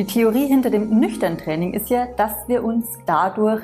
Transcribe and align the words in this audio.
Die 0.00 0.06
Theorie 0.06 0.46
hinter 0.46 0.70
dem 0.70 0.98
nüchtern 0.98 1.36
Training 1.36 1.74
ist 1.74 1.90
ja, 1.90 2.06
dass 2.16 2.32
wir 2.48 2.64
uns 2.64 2.86
dadurch 3.04 3.60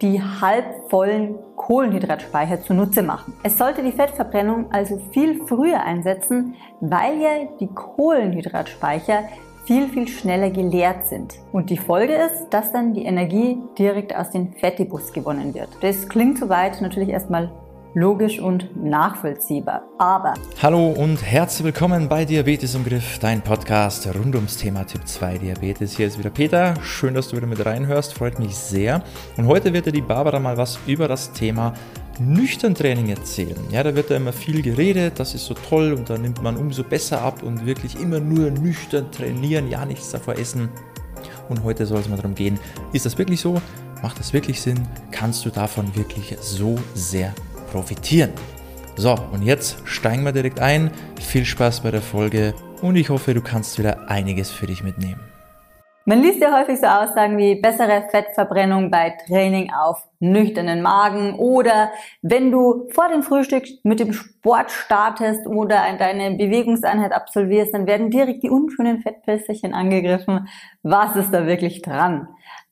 die 0.00 0.22
halbvollen 0.22 1.34
Kohlenhydratspeicher 1.56 2.62
zunutze 2.62 3.02
machen. 3.02 3.32
Es 3.42 3.58
sollte 3.58 3.82
die 3.82 3.90
Fettverbrennung 3.90 4.70
also 4.70 5.00
viel 5.10 5.44
früher 5.48 5.82
einsetzen, 5.82 6.54
weil 6.80 7.20
ja 7.20 7.30
die 7.58 7.66
Kohlenhydratspeicher 7.66 9.24
viel, 9.64 9.88
viel 9.88 10.06
schneller 10.06 10.50
geleert 10.50 11.06
sind. 11.06 11.34
Und 11.50 11.70
die 11.70 11.76
Folge 11.76 12.14
ist, 12.14 12.50
dass 12.50 12.70
dann 12.70 12.94
die 12.94 13.04
Energie 13.04 13.58
direkt 13.76 14.14
aus 14.14 14.30
den 14.30 14.52
Fettibus 14.52 15.12
gewonnen 15.12 15.54
wird. 15.54 15.70
Das 15.80 16.08
klingt 16.08 16.38
soweit 16.38 16.80
natürlich 16.80 17.08
erstmal 17.08 17.50
logisch 17.94 18.38
und 18.38 18.68
nachvollziehbar. 18.76 19.82
Aber. 19.98 20.34
Hallo 20.62 20.90
und 20.90 21.22
herzlich 21.22 21.64
willkommen 21.64 22.08
bei 22.08 22.24
Diabetes 22.24 22.74
im 22.74 22.84
Griff, 22.84 23.18
dein 23.18 23.42
Podcast 23.42 24.06
rund 24.14 24.34
ums 24.34 24.56
Thema 24.56 24.86
Typ 24.86 25.06
2 25.06 25.38
Diabetes. 25.38 25.96
Hier 25.96 26.06
ist 26.06 26.18
wieder 26.18 26.30
Peter. 26.30 26.74
Schön, 26.82 27.14
dass 27.14 27.28
du 27.28 27.36
wieder 27.36 27.46
mit 27.46 27.64
reinhörst. 27.64 28.14
Freut 28.14 28.38
mich 28.38 28.54
sehr. 28.54 29.02
Und 29.36 29.46
heute 29.46 29.72
wird 29.72 29.86
dir 29.86 29.92
die 29.92 30.02
Barbara 30.02 30.38
mal 30.38 30.56
was 30.56 30.78
über 30.86 31.08
das 31.08 31.32
Thema 31.32 31.74
nüchtern 32.20 32.74
Training 32.74 33.08
erzählen. 33.08 33.58
Ja, 33.70 33.82
da 33.82 33.94
wird 33.94 34.10
da 34.10 34.16
immer 34.16 34.32
viel 34.32 34.62
geredet, 34.62 35.18
das 35.18 35.34
ist 35.34 35.46
so 35.46 35.54
toll 35.54 35.94
und 35.94 36.10
da 36.10 36.18
nimmt 36.18 36.42
man 36.42 36.56
umso 36.56 36.84
besser 36.84 37.22
ab 37.22 37.42
und 37.42 37.64
wirklich 37.64 37.98
immer 37.98 38.20
nur 38.20 38.50
nüchtern 38.50 39.10
trainieren, 39.10 39.70
ja 39.70 39.84
nichts 39.86 40.10
davor 40.10 40.36
essen. 40.36 40.68
Und 41.48 41.64
heute 41.64 41.86
soll 41.86 42.00
es 42.00 42.08
mal 42.08 42.16
darum 42.16 42.34
gehen, 42.34 42.60
ist 42.92 43.06
das 43.06 43.16
wirklich 43.16 43.40
so? 43.40 43.60
Macht 44.02 44.18
das 44.18 44.32
wirklich 44.32 44.60
Sinn? 44.60 44.86
Kannst 45.10 45.44
du 45.44 45.50
davon 45.50 45.94
wirklich 45.96 46.36
so 46.40 46.78
sehr 46.94 47.34
profitieren. 47.70 48.30
So, 48.96 49.14
und 49.32 49.42
jetzt 49.42 49.78
steigen 49.84 50.24
wir 50.24 50.32
direkt 50.32 50.60
ein. 50.60 50.90
Viel 51.20 51.44
Spaß 51.44 51.80
bei 51.80 51.90
der 51.90 52.02
Folge 52.02 52.54
und 52.82 52.96
ich 52.96 53.08
hoffe, 53.08 53.34
du 53.34 53.40
kannst 53.40 53.78
wieder 53.78 54.10
einiges 54.10 54.50
für 54.50 54.66
dich 54.66 54.82
mitnehmen. 54.82 55.20
Man 56.06 56.22
liest 56.22 56.40
ja 56.40 56.58
häufig 56.58 56.80
so 56.80 56.86
Aussagen 56.86 57.36
wie 57.36 57.60
bessere 57.60 58.08
Fettverbrennung 58.10 58.90
bei 58.90 59.14
Training 59.26 59.70
auf 59.72 60.02
nüchternen 60.18 60.82
Magen 60.82 61.34
oder 61.34 61.92
wenn 62.22 62.50
du 62.50 62.88
vor 62.90 63.08
dem 63.10 63.22
Frühstück 63.22 63.64
mit 63.84 64.00
dem 64.00 64.12
Sport 64.12 64.70
startest 64.70 65.46
oder 65.46 65.84
deine 65.98 66.36
Bewegungseinheit 66.36 67.12
absolvierst, 67.12 67.74
dann 67.74 67.86
werden 67.86 68.10
direkt 68.10 68.42
die 68.42 68.50
unschönen 68.50 69.02
Fettpilzchen 69.02 69.74
angegriffen. 69.74 70.48
Was 70.82 71.16
ist 71.16 71.32
da 71.32 71.46
wirklich 71.46 71.82
dran? 71.82 72.28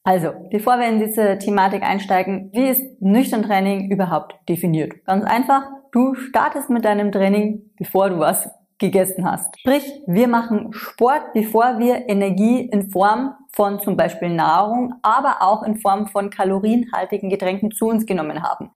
Also, 0.08 0.32
bevor 0.50 0.78
wir 0.78 0.88
in 0.88 1.00
diese 1.00 1.36
Thematik 1.36 1.82
einsteigen, 1.82 2.50
wie 2.54 2.66
ist 2.70 2.82
nüchtern 3.02 3.42
Training 3.42 3.90
überhaupt 3.90 4.36
definiert? 4.48 5.04
Ganz 5.04 5.22
einfach, 5.26 5.64
du 5.92 6.14
startest 6.14 6.70
mit 6.70 6.86
deinem 6.86 7.12
Training, 7.12 7.60
bevor 7.76 8.08
du 8.08 8.18
was 8.18 8.48
gegessen 8.78 9.30
hast. 9.30 9.60
Sprich, 9.60 9.84
wir 10.06 10.26
machen 10.26 10.72
Sport, 10.72 11.34
bevor 11.34 11.78
wir 11.78 12.08
Energie 12.08 12.60
in 12.60 12.88
Form 12.88 13.34
von 13.52 13.80
zum 13.80 13.98
Beispiel 13.98 14.30
Nahrung, 14.30 14.94
aber 15.02 15.42
auch 15.42 15.62
in 15.62 15.76
Form 15.76 16.06
von 16.06 16.30
kalorienhaltigen 16.30 17.28
Getränken 17.28 17.70
zu 17.70 17.88
uns 17.88 18.06
genommen 18.06 18.42
haben. 18.42 18.70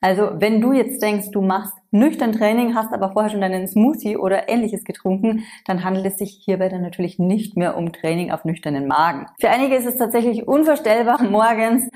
Also 0.00 0.30
wenn 0.34 0.60
du 0.60 0.72
jetzt 0.72 1.02
denkst, 1.02 1.30
du 1.32 1.40
machst 1.40 1.72
nüchtern 1.90 2.32
Training, 2.32 2.74
hast 2.74 2.92
aber 2.92 3.12
vorher 3.12 3.30
schon 3.30 3.40
deinen 3.40 3.66
Smoothie 3.66 4.16
oder 4.16 4.48
ähnliches 4.48 4.84
getrunken, 4.84 5.44
dann 5.66 5.84
handelt 5.84 6.06
es 6.06 6.18
sich 6.18 6.42
hierbei 6.44 6.68
dann 6.68 6.82
natürlich 6.82 7.18
nicht 7.18 7.56
mehr 7.56 7.76
um 7.76 7.92
Training 7.92 8.30
auf 8.30 8.44
nüchternen 8.44 8.86
Magen. 8.86 9.26
Für 9.40 9.50
einige 9.50 9.74
ist 9.74 9.86
es 9.86 9.96
tatsächlich 9.96 10.46
unvorstellbar, 10.46 11.22
morgens 11.30 11.88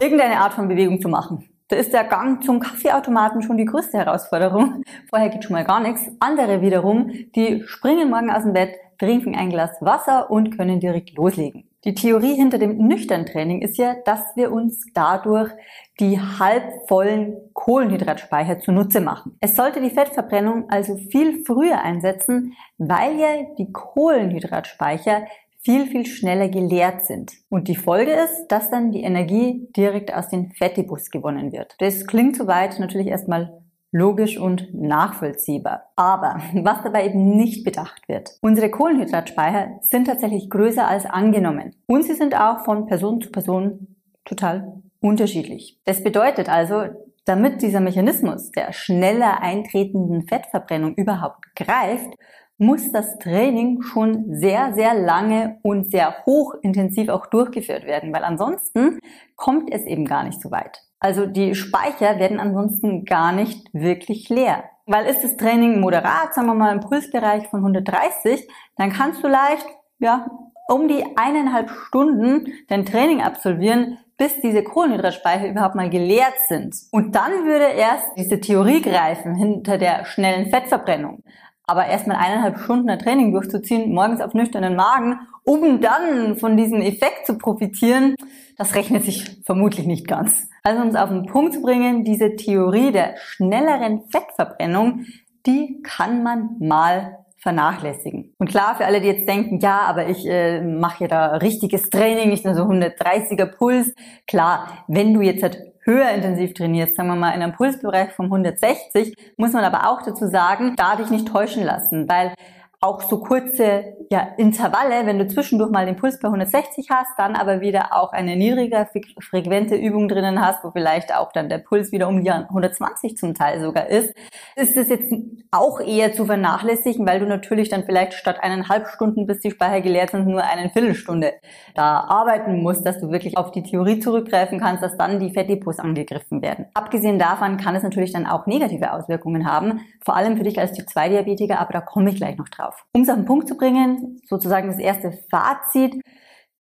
irgendeine 0.00 0.40
Art 0.40 0.54
von 0.54 0.68
Bewegung 0.68 1.00
zu 1.00 1.08
machen. 1.08 1.48
Da 1.68 1.76
ist 1.76 1.92
der 1.92 2.04
Gang 2.04 2.42
zum 2.44 2.60
Kaffeeautomaten 2.60 3.42
schon 3.42 3.56
die 3.56 3.64
größte 3.64 3.98
Herausforderung. 3.98 4.82
Vorher 5.10 5.30
geht 5.30 5.44
schon 5.44 5.54
mal 5.54 5.64
gar 5.64 5.80
nichts. 5.80 6.02
Andere 6.20 6.62
wiederum, 6.62 7.10
die 7.34 7.64
springen 7.66 8.08
morgen 8.08 8.30
aus 8.30 8.44
dem 8.44 8.52
Bett, 8.52 8.76
trinken 8.98 9.34
ein 9.34 9.50
Glas 9.50 9.76
Wasser 9.80 10.30
und 10.30 10.56
können 10.56 10.80
direkt 10.80 11.16
loslegen. 11.16 11.65
Die 11.84 11.94
Theorie 11.94 12.34
hinter 12.34 12.58
dem 12.58 12.78
nüchtern 12.78 13.26
Training 13.26 13.62
ist 13.62 13.76
ja, 13.78 13.94
dass 14.04 14.20
wir 14.34 14.50
uns 14.50 14.84
dadurch 14.92 15.52
die 16.00 16.18
halbvollen 16.18 17.36
Kohlenhydratspeicher 17.52 18.58
zunutze 18.58 19.00
machen. 19.00 19.36
Es 19.40 19.54
sollte 19.54 19.80
die 19.80 19.90
Fettverbrennung 19.90 20.68
also 20.68 20.96
viel 20.96 21.44
früher 21.44 21.82
einsetzen, 21.82 22.54
weil 22.78 23.18
ja 23.18 23.28
die 23.58 23.70
Kohlenhydratspeicher 23.70 25.26
viel, 25.66 25.86
viel 25.86 26.06
schneller 26.06 26.48
geleert 26.48 27.04
sind. 27.06 27.32
Und 27.48 27.66
die 27.66 27.74
Folge 27.74 28.12
ist, 28.12 28.46
dass 28.48 28.70
dann 28.70 28.92
die 28.92 29.02
Energie 29.02 29.68
direkt 29.76 30.14
aus 30.14 30.28
den 30.28 30.52
Fettibus 30.52 31.10
gewonnen 31.10 31.52
wird. 31.52 31.74
Das 31.80 32.06
klingt 32.06 32.36
soweit 32.36 32.78
natürlich 32.78 33.08
erstmal 33.08 33.65
logisch 33.96 34.38
und 34.38 34.74
nachvollziehbar. 34.74 35.90
Aber 35.96 36.40
was 36.54 36.82
dabei 36.82 37.06
eben 37.06 37.36
nicht 37.36 37.64
bedacht 37.64 38.08
wird, 38.08 38.36
unsere 38.42 38.70
Kohlenhydratspeicher 38.70 39.78
sind 39.80 40.06
tatsächlich 40.06 40.50
größer 40.50 40.86
als 40.86 41.06
angenommen. 41.06 41.74
Und 41.86 42.04
sie 42.04 42.14
sind 42.14 42.38
auch 42.38 42.64
von 42.64 42.86
Person 42.86 43.20
zu 43.20 43.30
Person 43.30 43.96
total 44.24 44.82
unterschiedlich. 45.00 45.78
Das 45.84 46.02
bedeutet 46.02 46.48
also, 46.48 46.84
damit 47.24 47.62
dieser 47.62 47.80
Mechanismus 47.80 48.50
der 48.52 48.72
schneller 48.72 49.40
eintretenden 49.42 50.28
Fettverbrennung 50.28 50.94
überhaupt 50.94 51.56
greift, 51.56 52.14
muss 52.58 52.90
das 52.92 53.18
Training 53.18 53.82
schon 53.82 54.24
sehr, 54.34 54.72
sehr 54.74 54.94
lange 54.94 55.58
und 55.62 55.90
sehr 55.90 56.24
hochintensiv 56.24 57.08
auch 57.08 57.26
durchgeführt 57.26 57.84
werden, 57.84 58.12
weil 58.12 58.24
ansonsten 58.24 58.98
kommt 59.36 59.72
es 59.72 59.82
eben 59.82 60.06
gar 60.06 60.24
nicht 60.24 60.40
so 60.40 60.50
weit. 60.50 60.82
Also 60.98 61.26
die 61.26 61.54
Speicher 61.54 62.18
werden 62.18 62.40
ansonsten 62.40 63.04
gar 63.04 63.32
nicht 63.32 63.68
wirklich 63.72 64.28
leer. 64.28 64.64
Weil 64.86 65.06
ist 65.06 65.22
das 65.22 65.36
Training 65.36 65.80
moderat, 65.80 66.34
sagen 66.34 66.46
wir 66.46 66.54
mal 66.54 66.72
im 66.72 66.80
Pulsbereich 66.80 67.48
von 67.48 67.60
130, 67.60 68.48
dann 68.76 68.92
kannst 68.92 69.22
du 69.22 69.28
leicht, 69.28 69.66
ja, 69.98 70.26
um 70.68 70.88
die 70.88 71.04
eineinhalb 71.16 71.70
Stunden 71.70 72.46
dein 72.68 72.86
Training 72.86 73.20
absolvieren, 73.20 73.98
bis 74.16 74.40
diese 74.40 74.62
Kohlenhydratspeicher 74.62 75.48
überhaupt 75.48 75.74
mal 75.74 75.90
geleert 75.90 76.34
sind. 76.48 76.74
Und 76.90 77.14
dann 77.14 77.44
würde 77.44 77.66
erst 77.66 78.06
diese 78.16 78.40
Theorie 78.40 78.80
greifen 78.80 79.34
hinter 79.34 79.76
der 79.76 80.06
schnellen 80.06 80.50
Fettverbrennung. 80.50 81.22
Aber 81.66 81.86
erstmal 81.86 82.18
eineinhalb 82.18 82.58
Stunden 82.60 82.88
ein 82.88 82.98
Training 82.98 83.32
durchzuziehen, 83.32 83.92
morgens 83.92 84.20
auf 84.20 84.34
nüchternen 84.34 84.76
Magen, 84.76 85.18
um 85.42 85.80
dann 85.80 86.36
von 86.36 86.56
diesem 86.56 86.80
Effekt 86.80 87.26
zu 87.26 87.38
profitieren, 87.38 88.14
das 88.56 88.74
rechnet 88.74 89.04
sich 89.04 89.42
vermutlich 89.44 89.86
nicht 89.86 90.06
ganz. 90.06 90.48
Also 90.62 90.82
um 90.82 90.88
es 90.88 90.96
auf 90.96 91.10
den 91.10 91.26
Punkt 91.26 91.54
zu 91.54 91.62
bringen, 91.62 92.04
diese 92.04 92.36
Theorie 92.36 92.92
der 92.92 93.16
schnelleren 93.18 94.02
Fettverbrennung, 94.10 95.06
die 95.46 95.80
kann 95.82 96.22
man 96.22 96.56
mal 96.58 97.18
vernachlässigen. 97.38 98.34
Und 98.38 98.48
klar, 98.48 98.74
für 98.76 98.86
alle, 98.86 99.00
die 99.00 99.06
jetzt 99.06 99.28
denken, 99.28 99.60
ja, 99.60 99.82
aber 99.82 100.08
ich 100.08 100.26
äh, 100.26 100.62
mache 100.62 101.04
ja 101.04 101.08
da 101.08 101.26
richtiges 101.36 101.90
Training, 101.90 102.30
nicht 102.30 102.44
nur 102.44 102.54
so 102.54 102.62
130er 102.62 103.46
Puls. 103.46 103.92
Klar, 104.26 104.84
wenn 104.88 105.14
du 105.14 105.20
jetzt 105.20 105.42
halt 105.42 105.75
höher 105.86 106.10
intensiv 106.10 106.52
trainierst, 106.52 106.96
sagen 106.96 107.08
wir 107.08 107.16
mal 107.16 107.30
in 107.30 107.42
einem 107.42 107.54
Pulsbereich 107.54 108.10
von 108.12 108.26
160, 108.26 109.14
muss 109.36 109.52
man 109.52 109.64
aber 109.64 109.88
auch 109.88 110.02
dazu 110.02 110.26
sagen, 110.26 110.74
da 110.76 110.96
dich 110.96 111.10
nicht 111.10 111.28
täuschen 111.28 111.64
lassen, 111.64 112.08
weil 112.08 112.34
auch 112.80 113.00
so 113.02 113.18
kurze 113.20 113.96
ja, 114.10 114.28
Intervalle, 114.36 115.06
wenn 115.06 115.18
du 115.18 115.26
zwischendurch 115.26 115.70
mal 115.70 115.86
den 115.86 115.96
Puls 115.96 116.20
bei 116.20 116.28
160 116.28 116.90
hast, 116.90 117.18
dann 117.18 117.34
aber 117.34 117.60
wieder 117.60 117.94
auch 117.94 118.12
eine 118.12 118.36
niedriger 118.36 118.86
frequente 119.20 119.76
Übung 119.76 120.08
drinnen 120.08 120.44
hast, 120.44 120.62
wo 120.62 120.70
vielleicht 120.70 121.14
auch 121.14 121.32
dann 121.32 121.48
der 121.48 121.58
Puls 121.58 121.90
wieder 121.90 122.06
um 122.06 122.22
die 122.22 122.30
120 122.30 123.16
zum 123.16 123.34
Teil 123.34 123.60
sogar 123.62 123.86
ist, 123.86 124.14
ist 124.56 124.76
es 124.76 124.88
jetzt 124.88 125.12
auch 125.50 125.80
eher 125.80 126.12
zu 126.12 126.26
vernachlässigen, 126.26 127.06
weil 127.06 127.18
du 127.18 127.26
natürlich 127.26 127.70
dann 127.70 127.84
vielleicht 127.84 128.12
statt 128.12 128.36
eineinhalb 128.40 128.88
Stunden, 128.88 129.26
bis 129.26 129.40
die 129.40 129.50
Speicher 129.50 129.80
geleert 129.80 130.10
sind, 130.10 130.26
nur 130.26 130.44
eine 130.44 130.68
Viertelstunde 130.68 131.32
da 131.74 132.00
arbeiten 132.00 132.62
musst, 132.62 132.86
dass 132.86 133.00
du 133.00 133.10
wirklich 133.10 133.38
auf 133.38 133.52
die 133.52 133.62
Theorie 133.62 134.00
zurückgreifen 134.00 134.60
kannst, 134.60 134.82
dass 134.82 134.96
dann 134.98 135.18
die 135.18 135.32
Fettdepots 135.32 135.78
angegriffen 135.78 136.42
werden. 136.42 136.66
Abgesehen 136.74 137.18
davon 137.18 137.56
kann 137.56 137.74
es 137.74 137.82
natürlich 137.82 138.12
dann 138.12 138.26
auch 138.26 138.46
negative 138.46 138.92
Auswirkungen 138.92 139.50
haben, 139.50 139.80
vor 140.04 140.14
allem 140.14 140.36
für 140.36 140.44
dich 140.44 140.58
als 140.60 140.72
Typ-2-Diabetiker, 140.72 141.58
aber 141.58 141.72
da 141.72 141.80
komme 141.80 142.10
ich 142.10 142.16
gleich 142.16 142.36
noch 142.36 142.48
drauf 142.48 142.65
auf. 142.66 142.84
Um 142.92 143.02
es 143.02 143.08
auf 143.08 143.16
den 143.16 143.24
Punkt 143.24 143.48
zu 143.48 143.56
bringen, 143.56 144.20
sozusagen 144.26 144.68
das 144.68 144.78
erste 144.78 145.12
Fazit. 145.30 146.00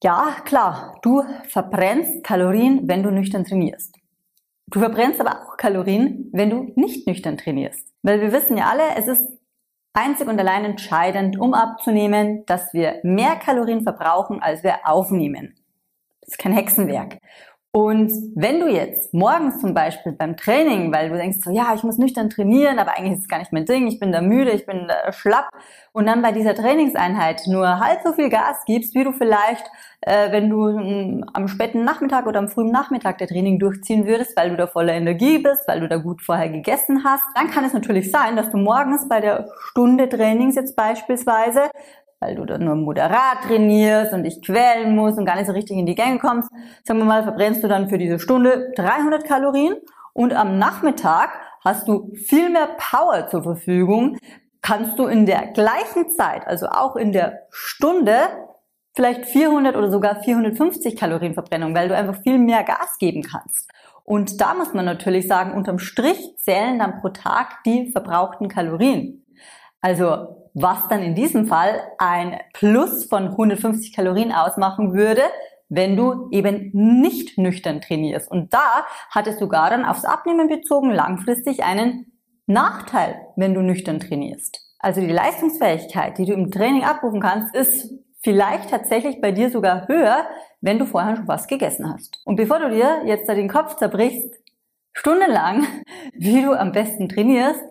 Ja, 0.03 0.35
klar, 0.45 0.97
du 1.01 1.23
verbrennst 1.47 2.23
Kalorien, 2.23 2.87
wenn 2.87 3.03
du 3.03 3.11
nüchtern 3.11 3.43
trainierst. 3.43 3.95
Du 4.67 4.79
verbrennst 4.79 5.21
aber 5.21 5.41
auch 5.41 5.57
Kalorien, 5.57 6.29
wenn 6.33 6.49
du 6.49 6.71
nicht 6.75 7.07
nüchtern 7.07 7.37
trainierst. 7.37 7.87
Weil 8.01 8.21
wir 8.21 8.31
wissen 8.31 8.57
ja 8.57 8.65
alle, 8.65 8.83
es 8.97 9.07
ist 9.07 9.25
einzig 9.93 10.27
und 10.27 10.39
allein 10.39 10.65
entscheidend, 10.65 11.39
um 11.39 11.53
abzunehmen, 11.53 12.45
dass 12.45 12.73
wir 12.73 12.99
mehr 13.03 13.35
Kalorien 13.35 13.83
verbrauchen, 13.83 14.41
als 14.41 14.63
wir 14.63 14.87
aufnehmen. 14.87 15.55
Das 16.21 16.33
ist 16.33 16.37
kein 16.39 16.53
Hexenwerk. 16.53 17.19
Und 17.75 18.09
wenn 18.35 18.61
du 18.61 18.69
jetzt 18.69 19.13
morgens 19.13 19.59
zum 19.59 19.73
Beispiel 19.73 20.13
beim 20.13 20.37
Training, 20.37 20.93
weil 20.93 21.09
du 21.09 21.17
denkst 21.17 21.39
so, 21.43 21.51
ja, 21.51 21.73
ich 21.75 21.83
muss 21.83 21.97
nüchtern 21.97 22.29
trainieren, 22.29 22.79
aber 22.79 22.97
eigentlich 22.97 23.15
ist 23.15 23.23
es 23.23 23.27
gar 23.27 23.39
nicht 23.39 23.51
mein 23.51 23.65
Ding, 23.65 23.87
ich 23.87 23.99
bin 23.99 24.13
da 24.13 24.21
müde, 24.21 24.51
ich 24.51 24.65
bin 24.65 24.87
da 24.87 25.11
schlapp 25.11 25.49
und 25.91 26.05
dann 26.05 26.21
bei 26.21 26.31
dieser 26.31 26.55
Trainingseinheit 26.55 27.41
nur 27.47 27.81
halb 27.81 27.99
so 28.01 28.13
viel 28.13 28.29
Gas 28.29 28.63
gibst, 28.65 28.95
wie 28.95 29.03
du 29.03 29.11
vielleicht, 29.11 29.65
äh, 29.99 30.31
wenn 30.31 30.49
du 30.49 30.69
äh, 30.69 31.21
am 31.33 31.49
späten 31.49 31.83
Nachmittag 31.83 32.27
oder 32.27 32.39
am 32.39 32.47
frühen 32.47 32.71
Nachmittag 32.71 33.17
der 33.17 33.27
Training 33.27 33.59
durchziehen 33.59 34.07
würdest, 34.07 34.37
weil 34.37 34.51
du 34.51 34.55
da 34.55 34.67
voller 34.67 34.93
Energie 34.93 35.39
bist, 35.39 35.67
weil 35.67 35.81
du 35.81 35.89
da 35.89 35.97
gut 35.97 36.21
vorher 36.21 36.47
gegessen 36.47 37.03
hast, 37.03 37.25
dann 37.35 37.51
kann 37.51 37.65
es 37.65 37.73
natürlich 37.73 38.09
sein, 38.09 38.37
dass 38.37 38.51
du 38.51 38.57
morgens 38.57 39.09
bei 39.09 39.19
der 39.19 39.49
Stunde 39.59 40.07
Trainings 40.07 40.55
jetzt 40.55 40.77
beispielsweise 40.77 41.63
weil 42.19 42.35
du 42.35 42.45
dann 42.45 42.65
nur 42.65 42.75
moderat 42.75 43.41
trainierst 43.45 44.13
und 44.13 44.23
dich 44.23 44.41
quälen 44.41 44.95
musst 44.95 45.17
und 45.17 45.25
gar 45.25 45.35
nicht 45.35 45.47
so 45.47 45.53
richtig 45.53 45.77
in 45.77 45.85
die 45.85 45.95
Gänge 45.95 46.19
kommst, 46.19 46.49
sagen 46.83 46.99
wir 46.99 47.05
mal, 47.05 47.23
verbrennst 47.23 47.63
du 47.63 47.67
dann 47.67 47.89
für 47.89 47.97
diese 47.97 48.19
Stunde 48.19 48.71
300 48.75 49.25
Kalorien 49.25 49.75
und 50.13 50.33
am 50.33 50.57
Nachmittag 50.57 51.29
hast 51.63 51.87
du 51.87 52.13
viel 52.13 52.49
mehr 52.49 52.69
Power 52.77 53.27
zur 53.27 53.43
Verfügung, 53.43 54.17
kannst 54.61 54.97
du 54.97 55.07
in 55.07 55.25
der 55.25 55.47
gleichen 55.47 56.09
Zeit, 56.11 56.47
also 56.47 56.67
auch 56.67 56.95
in 56.95 57.11
der 57.11 57.41
Stunde, 57.49 58.15
vielleicht 58.95 59.25
400 59.25 59.75
oder 59.75 59.91
sogar 59.91 60.23
450 60.23 60.95
Kalorien 60.95 61.33
Verbrennung, 61.33 61.75
weil 61.75 61.89
du 61.89 61.95
einfach 61.95 62.21
viel 62.21 62.37
mehr 62.37 62.63
Gas 62.63 62.97
geben 62.97 63.23
kannst. 63.23 63.69
Und 64.05 64.39
da 64.39 64.53
muss 64.53 64.73
man 64.73 64.85
natürlich 64.85 65.27
sagen, 65.27 65.53
unterm 65.53 65.79
Strich 65.79 66.37
zählen 66.37 66.79
dann 66.79 67.01
pro 67.01 67.09
Tag 67.09 67.63
die 67.65 67.91
verbrauchten 67.91 68.47
Kalorien. 68.47 69.25
Also 69.81 70.44
was 70.55 70.87
dann 70.87 71.03
in 71.03 71.15
diesem 71.15 71.47
Fall 71.47 71.83
ein 71.97 72.39
Plus 72.53 73.05
von 73.05 73.27
150 73.27 73.93
Kalorien 73.93 74.31
ausmachen 74.31 74.93
würde, 74.93 75.21
wenn 75.67 75.97
du 75.97 76.29
eben 76.31 76.71
nicht 76.73 77.37
nüchtern 77.37 77.81
trainierst. 77.81 78.31
Und 78.31 78.53
da 78.53 78.85
hat 79.09 79.27
es 79.27 79.37
sogar 79.37 79.69
dann 79.69 79.83
aufs 79.83 80.05
Abnehmen 80.05 80.47
bezogen 80.47 80.91
langfristig 80.91 81.63
einen 81.63 82.13
Nachteil, 82.47 83.19
wenn 83.35 83.53
du 83.53 83.61
nüchtern 83.61 83.99
trainierst. 83.99 84.61
Also 84.79 85.01
die 85.01 85.07
Leistungsfähigkeit, 85.07 86.17
die 86.17 86.25
du 86.25 86.33
im 86.33 86.51
Training 86.51 86.83
abrufen 86.83 87.19
kannst, 87.19 87.53
ist 87.53 87.93
vielleicht 88.23 88.69
tatsächlich 88.69 89.19
bei 89.19 89.31
dir 89.31 89.49
sogar 89.49 89.87
höher, 89.89 90.25
wenn 90.61 90.79
du 90.79 90.85
vorher 90.85 91.17
schon 91.17 91.27
was 91.27 91.47
gegessen 91.47 91.91
hast. 91.91 92.21
Und 92.23 92.37
bevor 92.37 92.59
du 92.59 92.69
dir 92.69 93.01
jetzt 93.05 93.27
da 93.27 93.33
den 93.33 93.49
Kopf 93.49 93.75
zerbrichst, 93.75 94.33
stundenlang, 94.93 95.67
wie 96.13 96.41
du 96.41 96.57
am 96.57 96.71
besten 96.71 97.09
trainierst, 97.09 97.61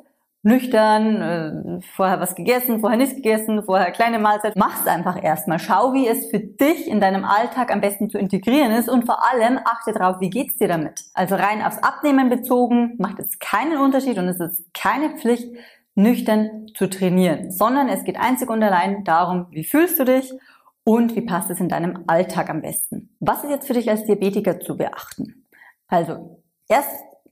nüchtern, 0.45 1.23
äh, 1.23 1.81
vorher 1.97 2.21
was 2.21 2.35
gegessen, 2.35 2.81
vorher 2.81 2.99
nichts 2.99 3.17
gegessen, 3.17 3.63
vorher 3.65 3.91
kleine 3.91 4.19
Mahlzeit. 4.19 4.55
Mach's 4.57 4.87
einfach 4.87 5.21
erstmal. 5.21 5.59
Schau, 5.59 5.95
wie 5.95 6.07
es 6.07 6.27
für 6.31 6.39
dich 6.39 6.87
in 6.87 7.01
deinem 7.01 7.25
Alltag 7.25 7.73
am 7.73 7.81
besten 7.81 8.11
zu 8.11 8.19
integrieren 8.19 8.71
ist 8.71 8.89
und 8.89 9.07
vor 9.07 9.25
allem 9.33 9.59
achte 9.65 9.93
darauf, 9.93 10.21
wie 10.21 10.29
geht's 10.29 10.59
dir 10.59 10.69
damit. 10.69 11.01
Also 11.15 11.35
rein 11.35 11.63
aufs 11.63 11.79
Abnehmen 11.79 12.29
bezogen 12.29 12.95
macht 12.99 13.19
es 13.19 13.39
keinen 13.39 13.79
Unterschied 13.79 14.19
und 14.19 14.29
es 14.29 14.39
ist 14.39 14.73
keine 14.75 15.17
Pflicht, 15.17 15.49
nüchtern 15.95 16.67
zu 16.75 16.89
trainieren, 16.89 17.51
sondern 17.51 17.89
es 17.89 18.05
geht 18.05 18.19
einzig 18.19 18.51
und 18.51 18.63
allein 18.63 19.05
darum, 19.05 19.47
wie 19.51 19.65
fühlst 19.65 19.99
du 19.99 20.05
dich 20.05 20.31
und 20.85 21.17
wie 21.17 21.23
passt 21.23 21.51
es 21.51 21.61
in 21.61 21.69
deinem 21.71 22.05
Alltag 22.07 22.51
am 22.51 22.61
besten. 22.61 23.17
Was 23.21 23.45
ist 23.45 23.51
jetzt 23.51 23.67
für 23.67 23.73
dich 23.73 23.89
als 23.89 24.05
Diabetiker 24.05 24.61
zu 24.61 24.77
beachten? 24.77 25.47
Also, 25.89 26.43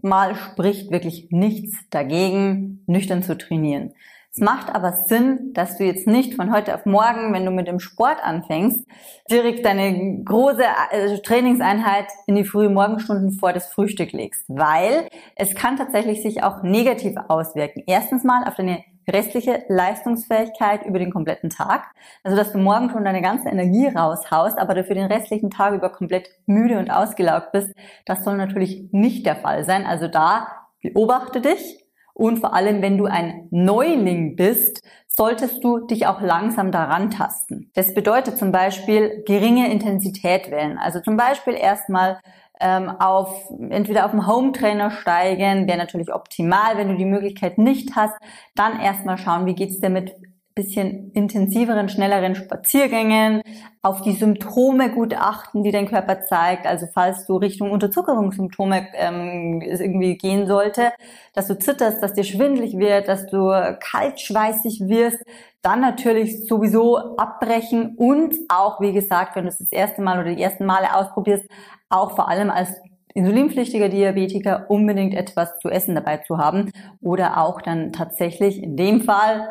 erstmal 0.03 0.35
spricht 0.35 0.91
wirklich 0.91 1.29
nichts 1.31 1.77
dagegen, 1.91 2.83
nüchtern 2.87 3.23
zu 3.23 3.39
trainieren. 3.39 3.95
Es 4.35 4.41
macht 4.41 4.75
aber 4.75 4.93
Sinn, 4.93 5.53
dass 5.53 5.77
du 5.77 5.85
jetzt 5.85 6.07
nicht 6.07 6.35
von 6.35 6.53
heute 6.53 6.75
auf 6.75 6.87
morgen, 6.87 7.35
wenn 7.35 7.45
du 7.45 7.51
mit 7.51 7.69
dem 7.69 7.79
Sport 7.79 8.17
anfängst, 8.25 8.87
direkt 9.31 9.65
deine 9.65 10.23
große 10.25 10.65
äh, 10.91 11.19
Trainingseinheit 11.19 12.07
in 12.27 12.37
die 12.37 12.45
frühen 12.45 12.73
Morgenstunden 12.73 13.33
vor 13.33 13.53
das 13.53 13.67
Frühstück 13.67 14.13
legst, 14.13 14.45
weil 14.49 15.07
es 15.37 15.55
kann 15.55 15.77
tatsächlich 15.77 16.23
sich 16.23 16.43
auch 16.43 16.63
negativ 16.63 17.15
auswirken. 17.29 17.85
Erstens 17.87 18.25
mal 18.25 18.45
auf 18.49 18.55
deine 18.55 18.83
restliche 19.09 19.65
Leistungsfähigkeit 19.69 20.85
über 20.87 20.99
den 20.99 21.13
kompletten 21.13 21.51
Tag. 21.51 21.93
Also, 22.23 22.37
dass 22.37 22.53
du 22.53 22.59
morgen 22.59 22.91
schon 22.91 23.05
deine 23.05 23.23
ganze 23.23 23.49
Energie 23.49 23.89
raushaust, 23.89 24.59
aber 24.59 24.75
dafür 24.75 24.95
den 24.95 25.07
restlichen 25.07 25.51
Tag 25.51 25.75
über 25.75 25.91
komplett 25.91 26.29
müde 26.47 26.79
und 26.79 26.91
ausgelaugt 26.91 27.53
bist. 27.53 27.73
Das 28.07 28.25
soll 28.25 28.37
natürlich 28.37 28.89
nicht 28.93 29.27
der 29.27 29.37
Fall 29.37 29.65
sein. 29.65 29.87
Also 29.87 30.09
da 30.09 30.49
beobachte 30.83 31.41
dich 31.41 31.83
und 32.15 32.39
vor 32.39 32.55
allem, 32.55 32.83
wenn 32.83 32.99
du 32.99 33.07
ein 33.07 33.49
Neuling 33.51 34.37
bist, 34.37 34.83
solltest 35.09 35.63
du 35.63 35.87
dich 35.87 36.07
auch 36.07 36.21
langsam 36.21 36.71
daran 36.71 37.11
tasten. 37.11 37.71
Das 37.75 37.95
bedeutet 37.95 38.39
zum 38.39 38.53
Beispiel 38.53 39.23
geringe 39.27 39.71
Intensität 39.71 40.51
wählen. 40.51 40.79
Also 40.79 41.01
zum 41.01 41.17
Beispiel 41.17 41.55
erstmal 41.55 42.19
ähm, 42.61 42.89
auf 42.89 43.51
entweder 43.71 44.05
auf 44.05 44.11
dem 44.13 44.27
Home 44.27 44.53
Trainer 44.53 44.91
steigen, 44.91 45.67
wäre 45.67 45.79
natürlich 45.79 46.13
optimal. 46.13 46.77
Wenn 46.77 46.89
du 46.89 46.97
die 46.97 47.05
Möglichkeit 47.05 47.59
nicht 47.59 47.97
hast, 47.97 48.15
dann 48.55 48.81
erstmal 48.81 49.19
schauen, 49.19 49.47
wie 49.47 49.55
geht's 49.55 49.81
dir 49.81 49.91
mit 49.91 50.15
bisschen 50.55 51.11
intensiveren, 51.13 51.89
schnelleren 51.89 52.35
Spaziergängen, 52.35 53.43
auf 53.83 54.03
die 54.03 54.13
Symptome 54.13 54.91
gut 54.91 55.15
achten, 55.15 55.63
die 55.63 55.73
dein 55.73 55.89
Körper 55.89 56.25
zeigt. 56.25 56.67
Also 56.67 56.87
falls 56.93 57.27
du 57.27 57.37
Richtung 57.37 57.71
Unterzuckerungssymptome 57.71 58.87
ähm, 58.95 59.61
irgendwie 59.61 60.17
gehen 60.17 60.47
sollte, 60.47 60.93
dass 61.35 61.49
du 61.49 61.59
zitterst, 61.59 62.03
dass 62.03 62.15
dir 62.15 62.25
schwindlig 62.25 62.79
wird, 62.79 63.09
dass 63.09 63.27
du 63.27 63.51
kaltschweißig 63.81 64.83
wirst, 64.87 65.25
dann 65.63 65.81
natürlich 65.81 66.47
sowieso 66.47 67.17
abbrechen 67.17 67.95
und 67.97 68.35
auch, 68.49 68.81
wie 68.81 68.93
gesagt, 68.93 69.37
wenn 69.37 69.45
du 69.45 69.51
es 69.51 69.59
das 69.59 69.73
erste 69.73 70.03
Mal 70.03 70.21
oder 70.21 70.35
die 70.35 70.43
ersten 70.43 70.67
Male 70.67 70.95
ausprobierst, 70.95 71.45
auch 71.89 72.17
vor 72.17 72.29
allem 72.29 72.51
als 72.51 72.71
insulinpflichtiger 73.15 73.89
Diabetiker 73.89 74.67
unbedingt 74.69 75.15
etwas 75.15 75.59
zu 75.59 75.69
essen 75.69 75.95
dabei 75.95 76.19
zu 76.19 76.39
haben 76.39 76.71
oder 77.01 77.39
auch 77.39 77.61
dann 77.61 77.93
tatsächlich 77.93 78.63
in 78.63 78.77
dem 78.77 79.01
Fall 79.03 79.49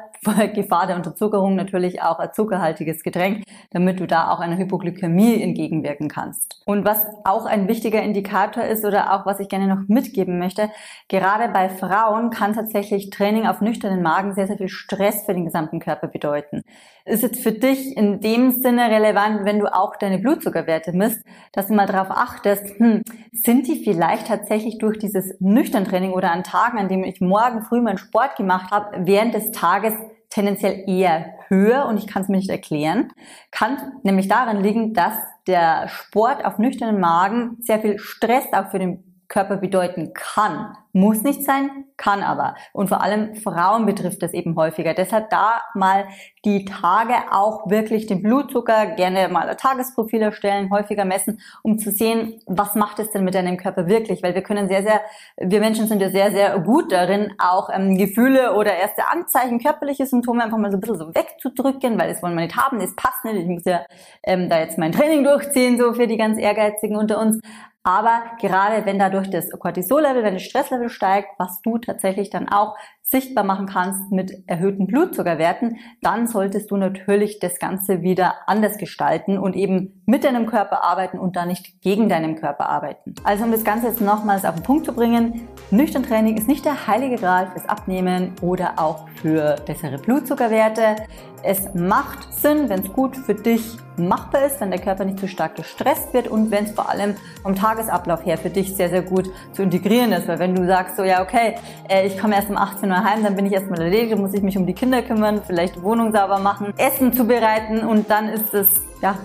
Gefahr 0.53 0.85
der 0.85 0.97
Unterzuckerung 0.97 1.55
natürlich 1.55 2.03
auch 2.03 2.19
ein 2.19 2.31
zuckerhaltiges 2.31 3.01
Getränk, 3.01 3.43
damit 3.71 3.99
du 3.99 4.05
da 4.05 4.29
auch 4.29 4.39
einer 4.39 4.57
Hypoglykämie 4.57 5.41
entgegenwirken 5.41 6.09
kannst. 6.09 6.61
Und 6.65 6.85
was 6.85 7.07
auch 7.23 7.45
ein 7.45 7.67
wichtiger 7.67 8.03
Indikator 8.03 8.63
ist 8.63 8.85
oder 8.85 9.13
auch 9.13 9.25
was 9.25 9.39
ich 9.39 9.49
gerne 9.49 9.67
noch 9.67 9.87
mitgeben 9.87 10.37
möchte, 10.37 10.69
gerade 11.07 11.51
bei 11.51 11.69
Frauen 11.69 12.29
kann 12.29 12.53
tatsächlich 12.53 13.09
Training 13.09 13.47
auf 13.47 13.61
nüchternen 13.61 14.03
Magen 14.03 14.35
sehr, 14.35 14.45
sehr 14.45 14.57
viel 14.57 14.69
Stress 14.69 15.25
für 15.25 15.33
den 15.33 15.45
gesamten 15.45 15.79
Körper 15.79 16.07
bedeuten. 16.07 16.61
Ist 17.05 17.23
jetzt 17.23 17.41
für 17.41 17.51
dich 17.51 17.97
in 17.97 18.21
dem 18.21 18.51
Sinne 18.51 18.91
relevant, 18.91 19.43
wenn 19.43 19.57
du 19.57 19.73
auch 19.73 19.95
deine 19.95 20.19
Blutzuckerwerte 20.19 20.91
misst, 20.91 21.25
dass 21.51 21.67
du 21.67 21.73
mal 21.73 21.87
darauf 21.87 22.11
achtest, 22.11 22.77
hm, 22.77 23.01
sind 23.51 23.67
die 23.67 23.83
vielleicht 23.83 24.27
tatsächlich 24.27 24.77
durch 24.77 24.97
dieses 24.97 25.35
nüchtern 25.41 25.83
Training 25.83 26.13
oder 26.13 26.31
an 26.31 26.45
Tagen, 26.45 26.79
an 26.79 26.87
denen 26.87 27.03
ich 27.03 27.19
morgen 27.19 27.63
früh 27.63 27.81
meinen 27.81 27.97
Sport 27.97 28.37
gemacht 28.37 28.71
habe, 28.71 29.05
während 29.05 29.33
des 29.33 29.51
Tages 29.51 29.93
tendenziell 30.29 30.85
eher 30.87 31.33
höher 31.49 31.85
und 31.87 31.97
ich 31.97 32.07
kann 32.07 32.21
es 32.21 32.29
mir 32.29 32.37
nicht 32.37 32.49
erklären. 32.49 33.11
Kann 33.51 33.99
nämlich 34.03 34.29
daran 34.29 34.63
liegen, 34.63 34.93
dass 34.93 35.15
der 35.47 35.89
Sport 35.89 36.45
auf 36.45 36.59
nüchternen 36.59 37.01
Magen 37.01 37.57
sehr 37.59 37.81
viel 37.81 37.99
Stress 37.99 38.45
auch 38.53 38.71
für 38.71 38.79
den 38.79 39.03
Körper 39.27 39.57
bedeuten 39.57 40.13
kann. 40.13 40.77
Muss 40.93 41.23
nicht 41.23 41.43
sein, 41.43 41.85
kann 41.95 42.21
aber. 42.21 42.55
Und 42.73 42.89
vor 42.89 43.01
allem 43.01 43.35
Frauen 43.35 43.85
betrifft 43.85 44.21
das 44.21 44.33
eben 44.33 44.55
häufiger. 44.55 44.93
Deshalb 44.93 45.29
da 45.29 45.61
mal 45.73 46.05
die 46.43 46.65
Tage 46.65 47.13
auch 47.31 47.69
wirklich 47.69 48.07
den 48.07 48.21
Blutzucker, 48.21 48.87
gerne 48.87 49.29
mal 49.29 49.47
ein 49.47 49.57
Tagesprofil 49.57 50.21
erstellen, 50.21 50.69
häufiger 50.69 51.05
messen, 51.05 51.39
um 51.63 51.77
zu 51.77 51.91
sehen, 51.91 52.41
was 52.45 52.75
macht 52.75 52.99
es 52.99 53.11
denn 53.11 53.23
mit 53.23 53.35
deinem 53.35 53.57
Körper 53.57 53.87
wirklich? 53.87 54.21
Weil 54.23 54.35
wir 54.35 54.41
können 54.41 54.67
sehr, 54.67 54.83
sehr, 54.83 55.01
wir 55.37 55.59
Menschen 55.59 55.87
sind 55.87 56.01
ja 56.01 56.09
sehr, 56.09 56.31
sehr 56.31 56.59
gut 56.59 56.91
darin, 56.91 57.33
auch 57.37 57.69
ähm, 57.71 57.97
Gefühle 57.97 58.55
oder 58.55 58.75
erste 58.75 59.07
Anzeichen, 59.09 59.59
körperliche 59.59 60.05
Symptome 60.05 60.43
einfach 60.43 60.57
mal 60.57 60.71
so 60.71 60.77
ein 60.77 60.81
bisschen 60.81 60.97
so 60.97 61.15
wegzudrücken, 61.15 61.99
weil 61.99 62.09
das 62.09 62.21
wollen 62.21 62.35
wir 62.35 62.43
nicht 62.43 62.57
haben, 62.57 62.79
das 62.79 62.95
passt 62.95 63.23
nicht. 63.23 63.37
Ich 63.37 63.47
muss 63.47 63.65
ja 63.65 63.85
ähm, 64.23 64.49
da 64.49 64.59
jetzt 64.59 64.77
mein 64.77 64.91
Training 64.91 65.23
durchziehen, 65.23 65.79
so 65.79 65.93
für 65.93 66.07
die 66.07 66.17
ganz 66.17 66.37
Ehrgeizigen 66.37 66.97
unter 66.97 67.19
uns. 67.19 67.39
Aber 67.83 68.23
gerade 68.39 68.85
wenn 68.85 68.99
dadurch 68.99 69.31
das 69.31 69.49
Cortisol-Level, 69.49 70.23
wenn 70.23 70.35
das 70.35 70.43
Stresslevel 70.43 70.80
steigt, 70.89 71.29
was 71.37 71.61
du 71.61 71.77
tatsächlich 71.77 72.29
dann 72.29 72.49
auch 72.49 72.75
sichtbar 73.11 73.43
machen 73.43 73.65
kannst 73.65 74.09
mit 74.11 74.43
erhöhten 74.47 74.87
Blutzuckerwerten, 74.87 75.77
dann 76.01 76.27
solltest 76.27 76.71
du 76.71 76.77
natürlich 76.77 77.39
das 77.39 77.59
Ganze 77.59 78.01
wieder 78.01 78.35
anders 78.47 78.77
gestalten 78.77 79.37
und 79.37 79.55
eben 79.55 80.01
mit 80.05 80.23
deinem 80.23 80.45
Körper 80.45 80.83
arbeiten 80.83 81.19
und 81.19 81.35
da 81.35 81.45
nicht 81.45 81.81
gegen 81.81 82.07
deinen 82.07 82.37
Körper 82.37 82.69
arbeiten. 82.69 83.15
Also 83.25 83.43
um 83.43 83.51
das 83.51 83.65
Ganze 83.65 83.87
jetzt 83.87 83.99
nochmals 83.99 84.45
auf 84.45 84.55
den 84.55 84.63
Punkt 84.63 84.85
zu 84.85 84.93
bringen, 84.93 85.47
nüchtern 85.71 86.03
Training 86.03 86.37
ist 86.37 86.47
nicht 86.47 86.63
der 86.63 86.87
heilige 86.87 87.17
Gral 87.17 87.47
fürs 87.51 87.67
Abnehmen 87.67 88.33
oder 88.41 88.73
auch 88.77 89.09
für 89.21 89.57
bessere 89.65 89.97
Blutzuckerwerte. 89.97 90.95
Es 91.43 91.73
macht 91.73 92.31
Sinn, 92.33 92.69
wenn 92.69 92.79
es 92.79 92.93
gut 92.93 93.17
für 93.17 93.35
dich 93.35 93.77
machbar 94.07 94.45
ist, 94.45 94.59
wenn 94.61 94.71
der 94.71 94.79
Körper 94.79 95.05
nicht 95.05 95.19
zu 95.19 95.27
stark 95.27 95.55
gestresst 95.55 96.13
wird 96.13 96.27
und 96.27 96.51
wenn 96.51 96.65
es 96.65 96.71
vor 96.71 96.89
allem 96.89 97.15
vom 97.43 97.55
Tagesablauf 97.55 98.25
her 98.25 98.37
für 98.37 98.49
dich 98.49 98.75
sehr, 98.75 98.89
sehr 98.89 99.01
gut 99.01 99.29
zu 99.53 99.63
integrieren 99.63 100.11
ist. 100.11 100.27
Weil 100.27 100.39
wenn 100.39 100.55
du 100.55 100.65
sagst 100.65 100.97
so, 100.97 101.03
ja 101.03 101.21
okay, 101.21 101.55
äh, 101.89 102.07
ich 102.07 102.17
komme 102.17 102.35
erst 102.35 102.49
um 102.49 102.57
18 102.57 102.89
Uhr 102.89 103.03
heim, 103.03 103.23
dann 103.23 103.35
bin 103.35 103.45
ich 103.45 103.53
erstmal 103.53 103.81
erledigt, 103.81 104.13
dann 104.13 104.21
muss 104.21 104.33
ich 104.33 104.41
mich 104.41 104.57
um 104.57 104.65
die 104.65 104.73
Kinder 104.73 105.01
kümmern, 105.01 105.41
vielleicht 105.45 105.81
Wohnung 105.81 106.11
sauber 106.11 106.39
machen, 106.39 106.73
Essen 106.77 107.13
zubereiten 107.13 107.85
und 107.85 108.09
dann 108.09 108.29
ist 108.29 108.53
es 108.53 108.67
ja 109.01 109.15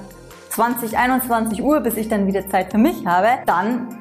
20, 0.50 0.96
21 0.96 1.62
Uhr, 1.62 1.80
bis 1.80 1.96
ich 1.96 2.08
dann 2.08 2.26
wieder 2.26 2.48
Zeit 2.48 2.70
für 2.70 2.78
mich 2.78 3.06
habe, 3.06 3.28
dann 3.44 3.95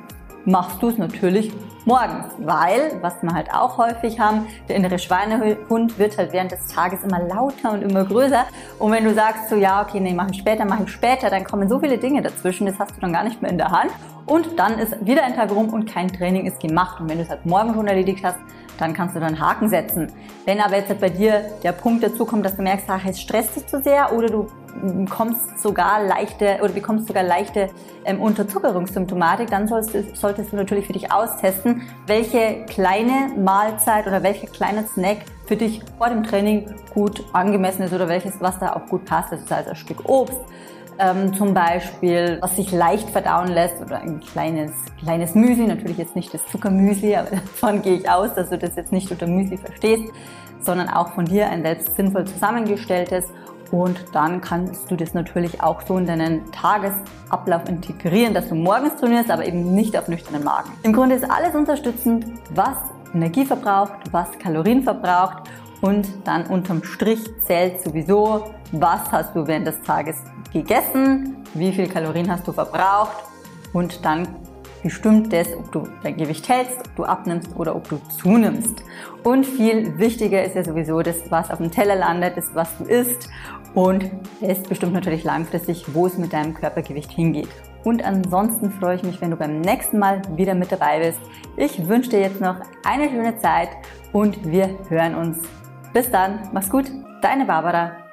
machst 0.46 0.82
du 0.82 0.90
es 0.90 0.98
natürlich 0.98 1.52
morgens, 1.86 2.26
weil, 2.40 2.98
was 3.02 3.22
wir 3.22 3.34
halt 3.34 3.54
auch 3.54 3.78
häufig 3.78 4.20
haben, 4.20 4.48
der 4.68 4.76
innere 4.76 5.00
Schweinehund 5.00 5.98
wird 6.00 6.18
halt 6.18 6.34
während 6.34 6.52
des 6.52 6.68
Tages 6.68 7.04
immer 7.04 7.20
lauter 7.20 7.72
und 7.74 7.84
immer 7.84 8.06
größer. 8.06 8.46
Und 8.80 8.92
wenn 8.92 9.04
du 9.04 9.14
sagst 9.14 9.50
so, 9.50 9.56
ja, 9.56 9.82
okay, 9.82 10.00
nee, 10.00 10.14
mach 10.14 10.30
ich 10.30 10.38
später, 10.38 10.66
mach 10.66 10.80
ich 10.80 10.90
später, 10.90 11.30
dann 11.30 11.44
kommen 11.44 11.70
so 11.70 11.80
viele 11.80 11.98
Dinge 11.98 12.22
dazwischen, 12.22 12.66
das 12.66 12.80
hast 12.80 12.96
du 12.96 13.02
dann 13.02 13.14
gar 13.14 13.24
nicht 13.24 13.42
mehr 13.42 13.52
in 13.52 13.58
der 13.58 13.72
Hand. 13.72 13.92
Und 14.26 14.58
dann 14.58 14.80
ist 14.80 15.06
wieder 15.06 15.24
ein 15.24 15.36
Tag 15.36 15.52
rum 15.52 15.70
und 15.70 15.86
kein 15.86 16.08
Training 16.08 16.48
ist 16.48 16.60
gemacht. 16.60 17.00
Und 17.00 17.10
wenn 17.10 17.18
du 17.18 17.24
es 17.24 17.30
halt 17.30 17.46
morgen 17.46 17.76
schon 17.76 17.88
erledigt 17.88 18.24
hast, 18.24 18.40
dann 18.80 18.94
kannst 18.94 19.16
du 19.16 19.20
da 19.20 19.28
einen 19.28 19.40
Haken 19.40 19.70
setzen. 19.70 20.12
Wenn 20.46 20.60
aber 20.60 20.78
jetzt 20.78 21.00
bei 21.00 21.10
dir 21.10 21.46
der 21.64 21.72
Punkt 21.72 22.04
dazu 22.04 22.26
kommt, 22.26 22.44
dass 22.44 22.56
du 22.56 22.64
merkst, 22.64 22.88
ach, 22.90 23.06
es 23.06 23.22
stresst 23.22 23.56
dich 23.56 23.68
zu 23.68 23.82
sehr 23.82 24.12
oder 24.14 24.28
du 24.28 24.48
bekommst 24.82 25.60
sogar 25.60 26.04
leichte 26.04 26.60
oder 26.62 26.74
bekommst 26.74 27.08
sogar 27.08 27.24
leichte 27.24 27.70
ähm, 28.04 28.22
Unterzuckerungssymptomatik, 28.22 29.50
dann 29.50 29.68
solltest 29.68 29.94
du, 29.94 30.16
solltest 30.16 30.52
du 30.52 30.58
natürlich 30.58 30.88
für 30.88 30.94
dich 30.94 31.12
austesten, 31.12 31.84
welche 32.08 32.66
kleine 32.68 33.34
Mahlzeit 33.38 34.08
oder 34.08 34.24
welcher 34.24 34.48
kleine 34.48 34.86
Snack 34.88 35.20
für 35.48 35.56
dich 35.56 35.82
vor 35.98 36.10
dem 36.10 36.24
Training 36.24 36.74
gut 36.94 37.24
angemessen 37.34 37.84
ist 37.84 37.94
oder 37.94 38.08
welches, 38.08 38.34
was 38.40 38.60
da 38.60 38.74
auch 38.74 38.88
gut 38.88 39.06
passt. 39.06 39.32
Also 39.32 39.46
sei 39.46 39.62
es 39.62 39.68
ein 39.68 39.76
Stück 39.76 40.10
Obst, 40.10 40.40
ähm, 40.98 41.34
zum 41.34 41.54
Beispiel, 41.54 42.38
was 42.42 42.56
sich 42.56 42.72
leicht 42.72 43.10
verdauen 43.10 43.48
lässt 43.48 43.82
oder 43.82 44.00
ein 44.00 44.20
kleines, 44.22 44.72
kleines 45.00 45.36
Müsli, 45.36 45.68
natürlich 45.68 45.98
jetzt 45.98 46.16
nicht 46.16 46.34
das 46.34 46.46
Zuckermüsli, 46.48 47.16
aber 47.16 47.30
davon 47.32 47.82
gehe 47.82 47.98
ich 47.98 48.10
aus, 48.10 48.34
dass 48.34 48.50
du 48.50 48.58
das 48.58 48.76
jetzt 48.76 48.92
nicht 48.92 49.12
unter 49.12 49.28
Müsli 49.28 49.58
verstehst, 49.58 50.12
sondern 50.60 50.90
auch 50.90 51.10
von 51.14 51.26
dir 51.26 51.50
ein 51.50 51.64
selbst 51.64 51.96
sinnvoll 51.96 52.26
zusammengestelltes 52.26 53.26
und 53.76 54.06
dann 54.14 54.40
kannst 54.40 54.90
du 54.90 54.96
das 54.96 55.14
natürlich 55.14 55.62
auch 55.62 55.82
so 55.82 55.98
in 55.98 56.06
deinen 56.06 56.50
Tagesablauf 56.54 57.68
integrieren, 57.68 58.34
dass 58.34 58.48
du 58.48 58.56
morgens 58.56 58.96
trainierst, 58.96 59.30
aber 59.30 59.46
eben 59.46 59.76
nicht 59.76 59.98
auf 59.98 60.08
nüchternen 60.08 60.46
Magen. 60.46 60.72
Im 60.84 60.94
Grunde 60.94 61.16
ist 61.16 61.30
alles 61.30 61.54
unterstützend, 61.54 62.26
was 62.52 62.78
Energie 63.14 63.46
verbraucht, 63.46 63.92
was 64.12 64.30
Kalorien 64.40 64.82
verbraucht 64.82 65.50
und 65.82 66.08
dann 66.24 66.46
unterm 66.46 66.86
Strich 66.86 67.20
zählt 67.46 67.82
sowieso, 67.82 68.46
was 68.72 69.12
hast 69.12 69.36
du 69.36 69.46
während 69.46 69.68
des 69.68 69.82
Tages 69.82 70.16
gegessen, 70.54 71.36
wie 71.54 71.74
viel 71.74 71.90
Kalorien 71.90 72.32
hast 72.32 72.48
du 72.48 72.54
verbraucht 72.54 73.26
und 73.74 74.06
dann 74.06 74.26
bestimmt 74.86 75.34
das, 75.34 75.48
ob 75.58 75.72
du 75.72 75.88
dein 76.04 76.16
Gewicht 76.16 76.48
hältst, 76.48 76.78
ob 76.78 76.96
du 76.96 77.04
abnimmst 77.06 77.56
oder 77.56 77.76
ob 77.76 77.90
du 77.90 78.00
zunimmst. 78.20 78.84
Und 79.24 79.44
viel 79.44 79.98
wichtiger 79.98 80.44
ist 80.46 80.56
ja 80.56 80.64
sowieso 80.64 81.02
das, 81.02 81.32
was 81.32 81.50
auf 81.50 81.58
dem 81.58 81.72
Teller 81.72 81.96
landet, 81.96 82.38
das, 82.38 82.54
was 82.54 82.78
du 82.78 82.84
isst. 82.84 83.28
Und 83.74 84.12
es 84.42 84.62
bestimmt 84.62 84.94
natürlich 84.94 85.24
langfristig, 85.24 85.86
wo 85.96 86.06
es 86.06 86.20
mit 86.20 86.34
deinem 86.34 86.54
Körpergewicht 86.54 87.12
hingeht. 87.12 87.50
Und 87.84 88.06
ansonsten 88.06 88.70
freue 88.70 88.98
ich 88.98 89.04
mich, 89.04 89.20
wenn 89.22 89.32
du 89.32 89.38
beim 89.38 89.60
nächsten 89.60 89.98
Mal 89.98 90.22
wieder 90.36 90.54
mit 90.54 90.72
dabei 90.72 91.00
bist. 91.00 91.20
Ich 91.58 91.88
wünsche 91.88 92.12
dir 92.12 92.20
jetzt 92.20 92.40
noch 92.40 92.58
eine 92.84 93.10
schöne 93.10 93.38
Zeit 93.40 93.70
und 94.14 94.46
wir 94.46 94.70
hören 94.90 95.16
uns. 95.16 95.40
Bis 95.94 96.12
dann, 96.12 96.48
mach's 96.54 96.70
gut, 96.70 96.92
deine 97.22 97.46
Barbara. 97.46 98.05